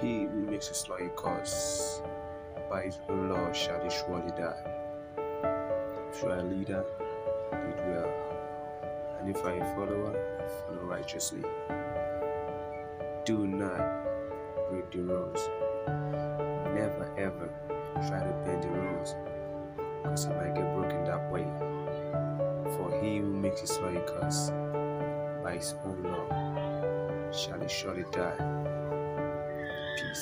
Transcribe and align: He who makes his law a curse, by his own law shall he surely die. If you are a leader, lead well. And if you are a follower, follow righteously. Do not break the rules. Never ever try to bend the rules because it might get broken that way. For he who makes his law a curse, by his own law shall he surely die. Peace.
He 0.00 0.22
who 0.22 0.46
makes 0.48 0.68
his 0.68 0.88
law 0.88 0.96
a 0.96 1.08
curse, 1.08 2.02
by 2.70 2.82
his 2.82 2.98
own 3.08 3.30
law 3.30 3.52
shall 3.52 3.82
he 3.82 3.90
surely 3.90 4.30
die. 4.30 4.62
If 6.12 6.22
you 6.22 6.28
are 6.28 6.38
a 6.38 6.42
leader, 6.44 6.84
lead 7.50 7.80
well. 7.84 8.12
And 9.18 9.28
if 9.28 9.36
you 9.38 9.48
are 9.48 9.56
a 9.58 9.74
follower, 9.74 10.14
follow 10.66 10.82
righteously. 10.82 11.42
Do 13.24 13.44
not 13.48 14.06
break 14.70 14.88
the 14.92 15.02
rules. 15.02 15.48
Never 16.76 17.12
ever 17.18 17.50
try 18.06 18.22
to 18.22 18.42
bend 18.44 18.62
the 18.62 18.68
rules 18.68 19.16
because 20.02 20.26
it 20.26 20.36
might 20.36 20.54
get 20.54 20.74
broken 20.76 21.04
that 21.06 21.28
way. 21.32 21.46
For 22.76 23.00
he 23.02 23.18
who 23.18 23.32
makes 23.32 23.62
his 23.62 23.76
law 23.78 23.88
a 23.88 24.00
curse, 24.02 24.50
by 25.42 25.56
his 25.56 25.74
own 25.84 26.04
law 26.04 27.32
shall 27.32 27.58
he 27.58 27.68
surely 27.68 28.04
die. 28.12 28.77
Peace. 30.00 30.18